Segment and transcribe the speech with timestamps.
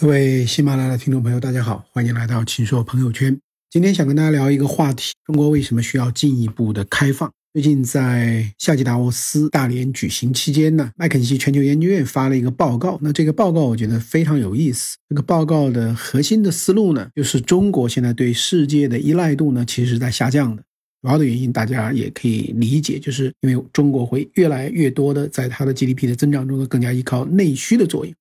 [0.00, 3.36] 各位喜马拉雅的听众朋友，大家好，欢迎来到秦朔朋友圈。
[3.68, 7.28] 今天想跟大家聊一个话题：中国为什么需要进一步的开放？
[7.52, 12.96] 最近在夏季达沃斯大连举行期间呢，麦肯锡全球研究院发了一个报告。
[13.02, 14.96] 那这个报告我觉得非常有意思。
[15.08, 20.62] 这个报告的核心的思路呢，就是中国现在对世界的依赖度呢，其实是在下降的。
[21.02, 28.14] 主要的原因大家也可以理解，就是因为中国会越来越多的在它的 GDP 的增长中呢，更加依靠内需的作用。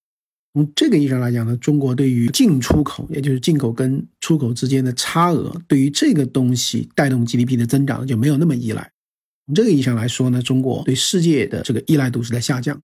[0.57, 8.89] 从这个意义上来讲呢，中国对于进出口，也就是进口跟出口之间的差额，对于这个东西带动 GDP 的增长就没有那么依赖。
[9.45, 12.81] 从这个意义上来说呢，中国对世界的这个依赖度是在下降。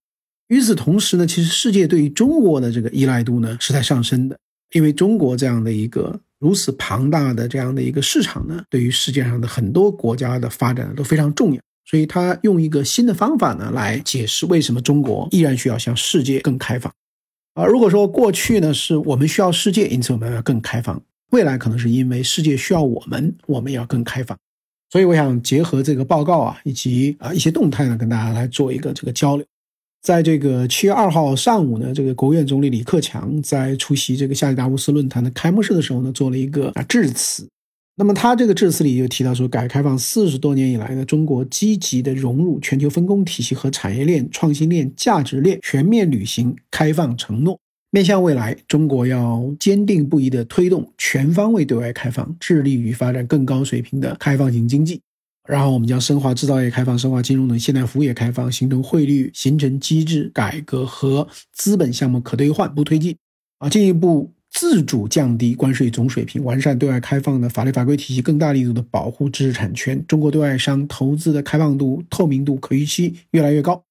[0.50, 4.38] 与此同时呢，其实世界对于中国的这个依赖度呢是在上升的，
[4.76, 11.60] 因为中国这样的一个如此庞大的这样的一个市场呢，对于世界上的很多国家的发展都非常重要。
[11.90, 16.94] 所以他用一个新的方法呢来解释为什么中国依然需要向世界更开放。
[17.54, 20.98] 啊，如果说过去呢是我们需要世界，因此我们要更开放；
[21.32, 24.36] 未来可能是因为世界需要我们，我们也要更开放。
[24.90, 29.46] 所以我想结合这个报告啊，以及啊一些动态呢，跟大家来做一个这个交流。
[30.02, 37.48] 在这个七月二号上午呢，这个国务院总理李克强在出席这个夏季达沃斯论坛的开幕式的时候呢，做了一个啊致辞。
[37.96, 47.60] 那么他这个致辞里就提到说，改革开放四十多年以来呢，中国积极的融入全球分工体系和产业链、创新链、价值链，全面履行开放承诺。
[47.92, 55.00] 面向未来，中国要坚定不移地推动全方位对外开放，致力于发展更高水平的开放型经济。
[55.48, 63.16] 然后，我们将深化制造业开放、深化金融等现代服务业开放，形成汇率形成机制改革和资本项目可兑换不推进。
[63.60, 64.32] 啊，进一步。
[64.64, 70.02] 自主降低关税总水平，完善对外开放的法律法规体系，更大力度的保护知识产权。
[70.08, 73.84] 中国对外商投资的开放度、透明度、可预期越来越高。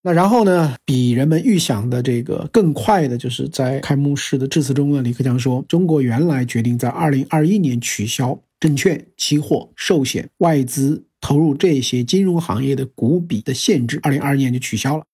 [0.00, 0.76] 那然后呢？
[0.84, 15.04] 比人们预想的这个更快的，就是在开幕式的致辞中呢，李克强说，中国原来决定在二零二一年取消证券、期货、寿险、外资投入这些金融行业的股比的限制，二零二一年就取消了。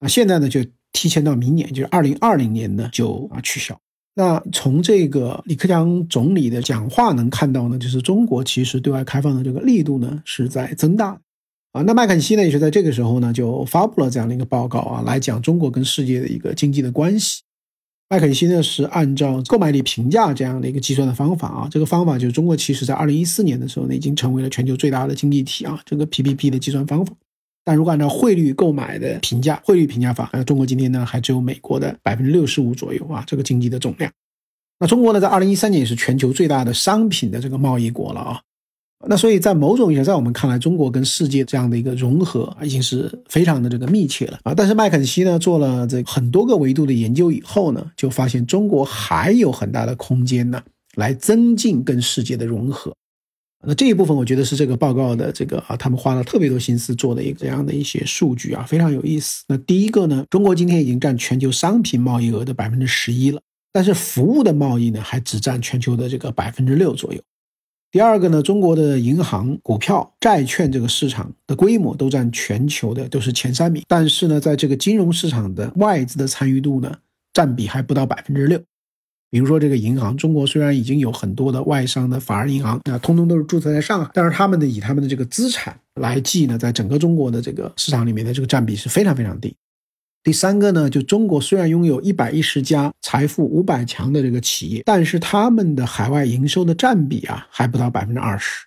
[0.00, 0.62] 啊，现在呢就
[0.92, 3.80] 提前到明年，就是二零二零年呢就啊取消。
[4.18, 11.16] 那从这个李克强总理的讲话能看到呢，就是中国其实对外开放的这个力度呢是在增大
[11.70, 11.82] 啊。
[11.82, 17.42] 那麦肯锡呢也是在这个时候呢就发布了这样的一个报告啊，来讲中国跟世界的一个经济的关系。
[18.08, 27.14] 麦肯锡呢是按照购买力评价这样的一个计算的方法啊，这个方法就是中国其实在二零一四年的时候呢已经成为了全球最大的经济体啊，这个 PPP 的计算方法。
[27.68, 34.10] 但如果按照汇率购买的评价，汇率评价法，呃，中国今天呢还只有美国的百分之六十五左右啊，这个经济的总量。
[34.80, 38.40] 那中国呢，在二零一三年也是全球最大的商品的这个贸易国了啊。
[39.06, 44.54] 那所以在某种意义上，在我们看来，中国跟世界这样的一个融合已经是非常的这个密切了啊。
[44.56, 50.62] 但是麦肯锡呢做了这很多个维度的研究以后呢，就发现中国还有很大的空间呢，
[50.94, 52.94] 来增进跟世界的融合。
[53.66, 59.42] 那这一部分，我觉得是这个报告的这个啊，他们花了特别多心思做的一个这样的一些数据啊，非常有意思。
[59.48, 63.40] 那第一个呢，中国今天已经占全球商品贸易额的百分之十一了，
[63.72, 67.20] 但是服务的贸易呢，还只占全球的这个百分之六左右。
[67.90, 76.94] 第二个呢，中国的银行、股票、债券这个市场的规模都占全球的都是前三名，但是呢，在这个金融市场的外资的参与度呢，
[77.32, 78.62] 占比还不到百分之六。
[79.30, 89.54] 比如说，这个银行，中国虽然已经有很多的外商的法人银行，啊，通通都是注册在上海，但是他们的以他们的这个资产来计呢，在整个中国的这个市场里面的这个占比是非常非常低。
[90.24, 98.66] 第三个呢，就中国虽然拥有一百一十家财富五百强的这个企业，但是他们的海外营收的占比啊，还不到百分之二十，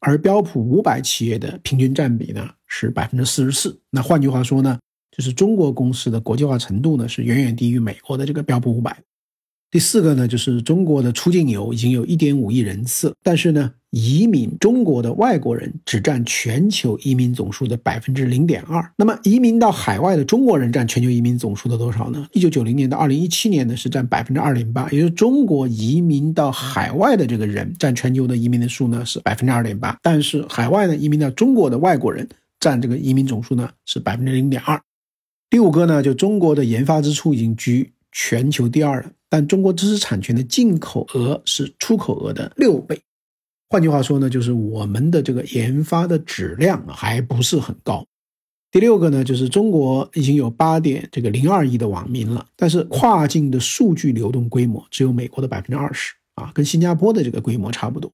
[0.00, 3.78] 而标普五百企业的平均占比呢是百分之四十四。
[3.90, 4.78] 那换句话说呢，
[5.16, 8.94] 就是中国公司的国际化程度呢是远远低于美国的这个标普五百。
[9.70, 18.92] 第四个呢，就是中国的出境游已经有一点五亿人次，但是呢，移民中国的外国人只占全球移民总数的百分之零点二。
[18.96, 22.26] 那么，移民到海外的中国人占全球移民总数的多少呢？
[22.32, 32.26] 一九九零年到二零一七年呢，是占百分之二点八，也就是中国移民到海外的这个人占全球的移民的数呢是百分之二点八，但是海外呢移民到中国的外国人
[32.60, 34.80] 占这个移民总数呢是百分之零点二。
[35.50, 39.10] 第五个呢，就中国的研发支出已经居全球第二了。
[39.28, 43.00] 但中国知识产权的进口额是出口额的六倍，
[43.68, 48.06] 换句话说呢，就是我们的这个研发的质量还不是很高。
[48.70, 58.12] 第六个呢，就是中国已经有八点这个零二亿的网民了，但是跨境的数据流动规模只有美国的百分之二十啊，跟新加坡的这个规模差不多。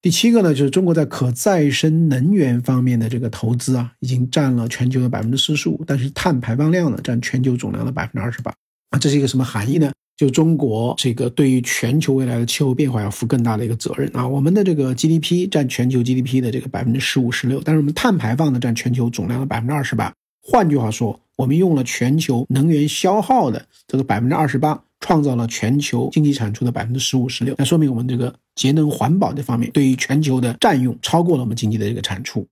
[0.00, 8.54] 第七个呢，就是中国在可再生能源方面的这个投资啊，已经占了全球的百分之四十五，但是碳排放量呢，占全球总量的百分之二十八
[8.90, 9.90] 啊，这是一个什么含义呢？
[10.18, 14.26] 就中国这个对于全球未来的气候变化要负更大的一个责任啊。
[14.26, 20.12] 我们的这个 GDP 占全球 GDP 的这个百分之十五十六，但是我们碳排放呢占全球总量的百分之二十八。
[20.42, 27.54] 换句话说，我们用了全球能源消耗的这个百分之二十八，创造了全球经济产出的百分之十五十六。
[27.56, 32.44] 那说明我们这个节能环保这方面对于全球的占用超过了我们经济的这个产出。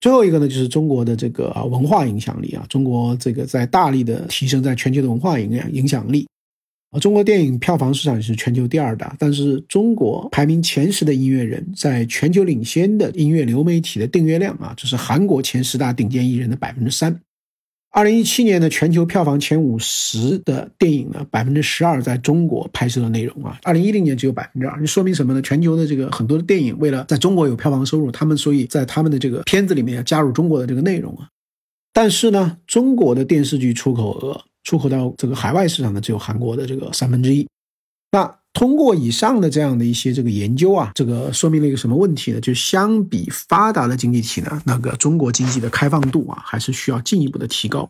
[0.00, 6.28] 最后一个呢，就是中国的这个文化影响力啊，中国这个在大力的提升在全球的文化影响影响力。
[6.92, 17.18] 啊，中国电影票房市场是全球第二大，但是中国排名前十的音乐人，在全球领先的音乐流媒体的订阅量啊，这是韩国前十大顶尖艺人的百分之三。
[17.94, 25.40] 二零一七年的全球票房前五十的电影呢，百分之十二在中国拍摄的内容啊，二零一零年只有百分之二，这说明什么呢？
[25.40, 31.28] 全球的这个很多的电影为了在中国有票房收入，他们所以在他们的这个片子里面要加入中国的这个内容啊。
[31.94, 34.42] 但是呢，中国的电视剧出口额。
[34.64, 37.46] 出口到这个海外市场的只有韩国的这个三分之一。
[38.10, 42.40] 那通过以上的这样的一些这个研究啊，这个说明了一个什么问题呢？
[42.40, 47.88] 就相比发达的经济体呢，那个中国经济的开放度啊，还是需要进一步的提高。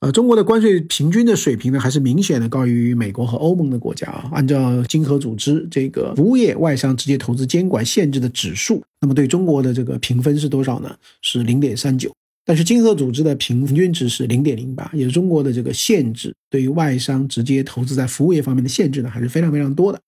[0.00, 4.28] 呃，中国的关税平均的水平呢，还是明显的高于美国和欧盟的国家啊。
[4.32, 10.94] 按照经合组织这个服务业外商直接投资监管限制的指数，那么对中国的这个评分是多少呢？
[11.22, 12.12] 是零点三九。
[12.46, 19.98] 但是经合组织的平均值是零点零八，也是中国的这个限制对于外商直接投资在服务业方面的限制呢，还是非常非常多的。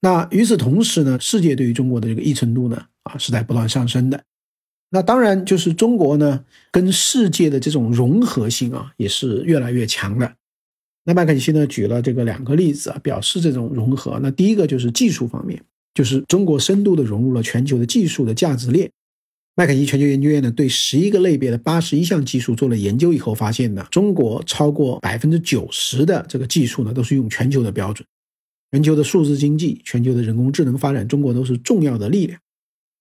[0.00, 4.22] 那与此同时呢，世界对于中国的这个依存度呢，啊是在不断上升的。
[4.90, 10.32] 那当然就是中国呢，跟世界的这种融合性啊，也是越来越强的。
[11.04, 14.18] 那麦肯锡呢举了这个两个例子啊，表示这种融合。
[14.22, 15.62] 那第一个就是技术方面，
[15.92, 18.90] 就是中国深度的融入了全球的技术的价值链。
[19.58, 28.06] 麦肯锡全球研究院呢，对十一个类别的八十一项技术做了研究以后，发现呢，中国超过百分之九十的这个技术呢，都是用全球的标准。
[28.70, 32.38] 全球的数字经济、全球的人工智能发展，中国都是重要的力量。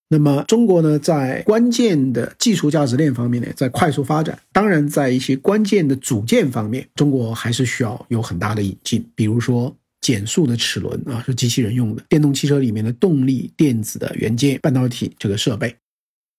[0.07, 4.39] 那么，中国呢，在关键的技术价值链方面呢，在快速发展。
[4.53, 15.75] 当然，在一些关键的组件方面，中国还是需要有很大的引进，比如说减速的齿轮啊，是机器人用的；电动汽车里面的动力电子的元件、半导体这个设备。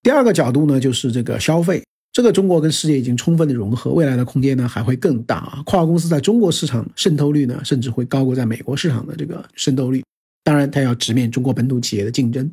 [0.03, 1.83] 第二个角度呢，就是这个消费，
[2.13, 5.61] 这个中国跟世界已经充分的融合，未来的空间呢还会更大啊！
[5.65, 10.03] 跨国公司在中国市场渗透率呢，甚至会高过在美国市场的这个渗透率。
[10.43, 12.49] 当然，它要直面中国本土企业的竞争。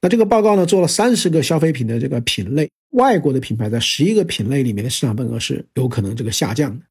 [0.00, 6.84] 那这个报告呢，做了三十个消费品的这个品类，外国的品牌在十一个品类里面的市场份额是有可能这个下降的。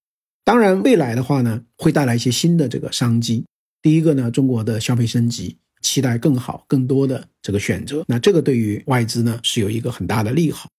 [0.45, 3.43] 当然，未来的话呢，会带来一些新的这个商机。
[3.81, 5.57] 第一个呢，中国的消费升级。
[5.81, 10.69] 期待更好、更多的这个选择，那这个对于外资呢是有一个很大的利好。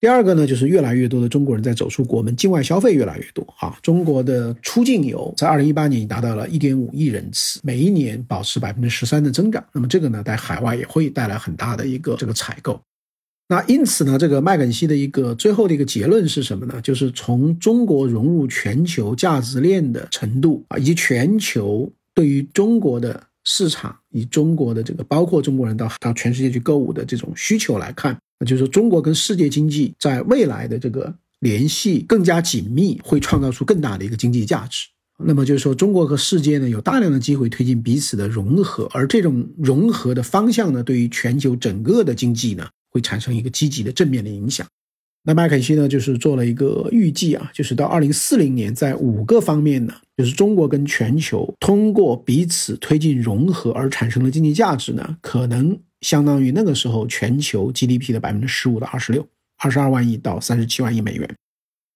[0.00, 3.44] 第二个呢，就是越来越多的中国人在走出国门，境外消费越来越多。
[3.48, 9.64] 哈，中国的出境游在二零一八年已达到了一点五亿人次，每一年保持百分之十三的增长。
[9.72, 12.80] 那么这个呢，在海外也会带来很大的一个这个采购。
[13.48, 16.80] 那因此呢，这个麦肯锡的一个最后的一个结论是什么呢？
[16.80, 23.20] 就是从中国融入全球价值链的程度啊，以及全球对于中国的。
[23.50, 34.86] 市场以中国的这个包括中国人到到全世界去购物的这种需求来看，那就是说中国跟世界经济在未来的这个联系更加紧密，会创造出更大的一个经济价值。
[35.24, 44.66] 那么就是说，中国和世界呢有大量的机会推进彼此的融合，而这种融合的方向呢，对于全球整个的经济呢，会产生一个积极的正面的影响。
[45.24, 59.26] 那麦肯锡呢，就是做了一个预计啊，就是到二零四零年，在五个方面呢，就是中国跟全球通过彼此推进融合而产生的经济价值呢，可能相当于那个时候全球 GDP 的百分之十五到二十六，
[59.58, 61.28] 二十二万亿到三十七万亿美元。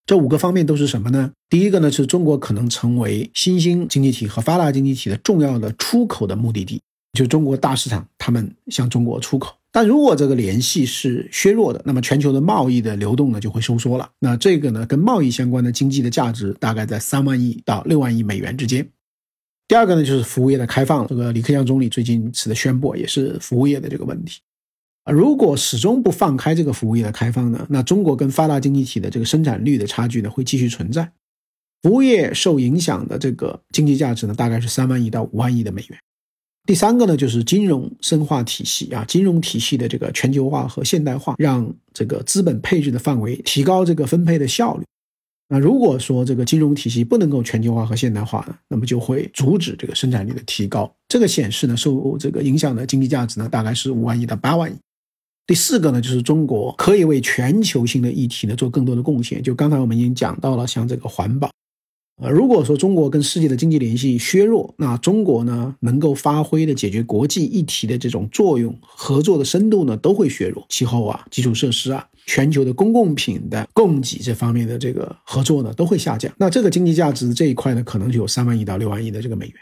[0.05, 1.31] 这五个方面都是什么呢？
[1.49, 9.55] 第一个呢，是中国可能成为新兴经济体和发达经济体的重要的出口的目的地，就中国大市场，他们向中国出口。
[9.75, 14.11] 但如果这个联系是削弱的，那么全球的贸易的流动呢就会收缩了。
[14.19, 18.87] 那这个呢跟贸易相关的经济的价值大概在三万亿到六万亿美元之间。
[19.67, 24.41] 第二个呢就是服务业的开放，这个李克强总理最近此的宣布也是服务业的这个问题
[25.05, 25.12] 啊。
[25.12, 31.11] 如果始终不放开这个服务业的开放呢，那中国跟发达经济体的这个生产率的差距呢会继续存在。
[31.81, 35.99] 服务业受影响的这个经济价值呢大概是三万亿到五万亿的美元。
[36.64, 44.85] 第三个呢，就是金融深化体系啊，金融体系的这个全球化和现代化，让这个资本配置的范围提高这个分配的效率。
[45.49, 50.90] 那如果说这个金融体系不能够全球化和现代化呢，那么就会阻止这个生产力的提高。
[51.09, 54.76] 这个显示呢，受这个影响的经济价值呢，大概是五万亿到八万亿。
[55.47, 59.42] 第四个呢，就是中国可以为全球性的议题呢做更多的贡献。
[59.42, 61.50] 就刚才我们已经讲到了，像这个环保。
[62.23, 70.64] 啊，如果说中国跟世界的经济联系削弱，那中国呢能够发挥的解决国际议题的这种作用、合作的深度呢都会削弱。
[70.69, 76.33] 气候啊、基础设施啊、 全球的公共品的供给这方面的这个合作呢都会下降。
[76.38, 79.57] 那这个经济价值这一块呢，可能就有三万亿到六万亿的这个美元。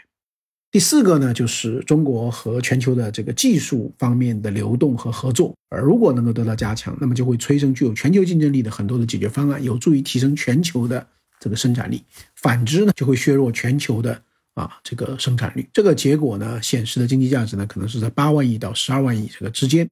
[0.71, 11.07] 第四个呢，就是中国和全球的这个技术方面的流动和合作，而如果能够得到加强，那么就会催生具有全球竞争力的很多的解决方案，有助于提升全球的
[11.41, 12.01] 这个生产力。
[12.35, 14.21] 反之呢，就会削弱全球的
[14.53, 15.67] 啊这个生产率。
[15.73, 19.85] 这个结果呢，显示的经济价值呢，可能是在八万亿到十二万亿这个之间。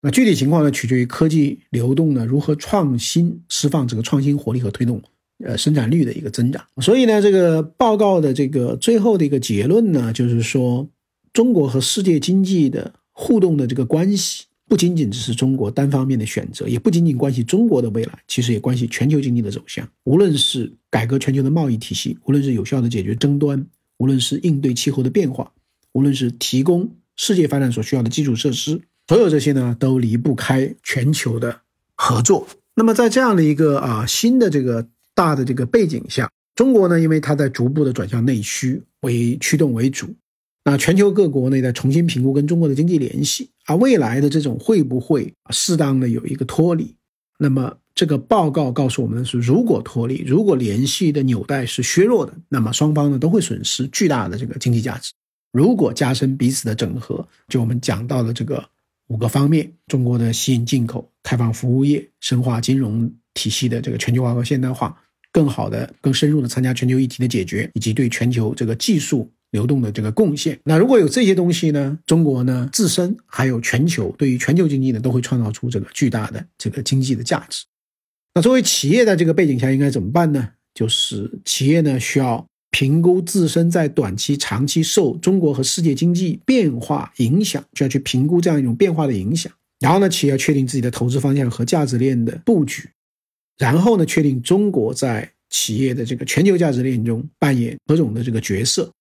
[0.00, 5.00] 那具体情况呢，取决于科技流动呢如何创新，释放这个创新活力和推动。
[5.44, 10.88] 呃，生产率的一个增长，所以呢，这个报告的这个最后的一个结论呢，就是说，
[11.32, 19.88] 中国和世界经济的互动的这个关系，不仅仅只是中国单方面的选择，也不仅仅关系中国的未来，其实也关系全球经济的走向。
[20.04, 25.50] 无论是改革全球的贸易体系，无论是有效的解决争端，无论是应对气候的变化，
[25.92, 31.62] 无论是提供世界发展所需要的基础设施，所有这些呢，都离不开全球的
[31.96, 32.46] 合作。
[32.74, 34.88] 那么，在这样的一个啊新的这个。
[35.18, 40.14] 大的这个背景下，中国呢，因为它在逐步的转向内需为驱动为主，
[40.62, 46.94] 那全球各国呢在重新评估跟中国的经济联系，而未来的这种会不会适当的有一个脱离？
[47.38, 55.12] 那么这个报告告诉我们的是，如果脱离，如果联系的纽带是削弱的，那么双方呢都会损失巨大的这个经济价值。
[55.52, 58.64] 如果加深彼此的整合，就我们讲到的这个
[59.08, 64.98] 五个方面：中国的吸引进口、开放服务业、深化金融体系的这个全球化和现代化。
[65.30, 70.58] 更好的、更深入的参加全球议题的解决，以及对全球这个技术流动的这个贡献。
[70.64, 77.64] 那如果有这些东西呢，中国呢自身还有全球对于全球经济呢，都会创造出这个巨大的这个经济的价值。
[78.34, 80.50] 那作为企业在这个背景下应该怎么办呢？
[80.74, 89.50] 就是企业呢需要评估自身在短期、长期受中国和世界经济变化影响，就要去评估这样一种变化的影响。
[89.80, 92.88] 然后呢，企业要确定自己的投资方向和价值链的布局。
[93.56, 98.92] 然后呢，确定中国在企业的这个全球价值链中扮演何种的这个角色。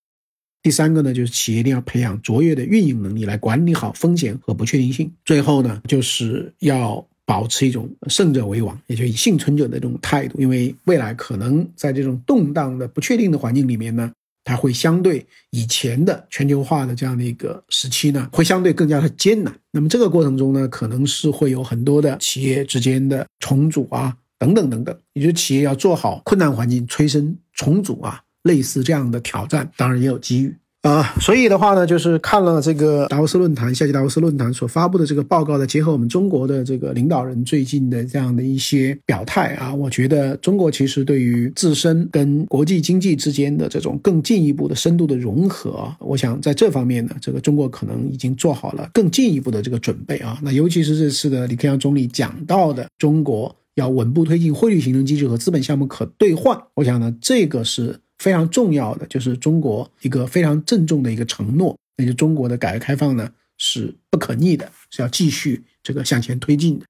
[0.68, 5.10] 第三个呢，就是企业一定要培养卓越的运营能力，来管理好风险和不确定性。
[5.24, 14.12] 最后呢，就是要保持一种胜者为王，也就以幸存者的这种态度，因为未来可能在这种动荡的、不确定的环境里面呢，
[14.44, 19.58] 它会相对以前的全球化的这样的一个时期呢，会相对更加的艰难。
[19.72, 24.14] 那么这个过程中呢，可能是会有很多的企业之间的重组啊。
[24.40, 31.14] 等等等等，也就是企业要做好困难环境催生重组啊，类似这样的挑战，当然也有机遇啊。
[31.20, 50.40] 所以的话呢，就是看了这个达沃斯论坛、夏季达沃斯论坛所发布的这个报告的，结合我们中国的这个领导人最近的这样的一些表态啊，我觉得中国其实对于自身跟国际经济之间的这种更进一步的深度的融合，我想在这方面呢，这个中国可能已经做好了更进一步的这个准备啊。
[50.42, 53.54] 那尤其是这次的李克强总理讲到的中国。
[53.78, 66.86] 要稳步推进汇率形成机制和资本项目可兑换，我想呢，这个是非常重要的，就是中国一个非常郑重的一个承诺，那就中国的改革开放呢是不可逆的，是要继续这个向前推进的。